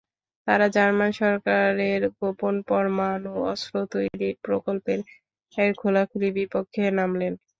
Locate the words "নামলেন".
6.91-7.33